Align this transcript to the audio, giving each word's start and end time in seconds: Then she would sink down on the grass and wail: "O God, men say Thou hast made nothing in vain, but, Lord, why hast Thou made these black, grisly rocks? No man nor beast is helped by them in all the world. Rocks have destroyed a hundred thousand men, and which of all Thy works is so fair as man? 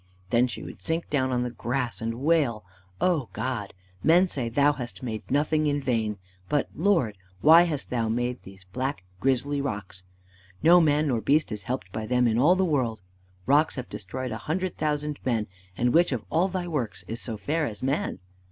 Then 0.31 0.47
she 0.47 0.63
would 0.63 0.81
sink 0.81 1.11
down 1.11 1.31
on 1.31 1.43
the 1.43 1.51
grass 1.51 2.01
and 2.01 2.15
wail: 2.15 2.65
"O 2.99 3.29
God, 3.33 3.71
men 4.01 4.25
say 4.25 4.49
Thou 4.49 4.73
hast 4.73 5.03
made 5.03 5.29
nothing 5.29 5.67
in 5.67 5.79
vain, 5.79 6.17
but, 6.49 6.69
Lord, 6.73 7.19
why 7.41 7.61
hast 7.65 7.91
Thou 7.91 8.09
made 8.09 8.41
these 8.41 8.63
black, 8.63 9.03
grisly 9.19 9.61
rocks? 9.61 10.01
No 10.63 10.81
man 10.81 11.07
nor 11.07 11.21
beast 11.21 11.51
is 11.51 11.61
helped 11.69 11.91
by 11.91 12.07
them 12.07 12.27
in 12.27 12.39
all 12.39 12.55
the 12.55 12.65
world. 12.65 13.01
Rocks 13.45 13.75
have 13.75 13.89
destroyed 13.89 14.31
a 14.31 14.37
hundred 14.37 14.75
thousand 14.75 15.19
men, 15.23 15.45
and 15.77 15.93
which 15.93 16.11
of 16.11 16.25
all 16.31 16.47
Thy 16.47 16.67
works 16.67 17.05
is 17.07 17.21
so 17.21 17.37
fair 17.37 17.67
as 17.67 17.83
man? 17.83 18.17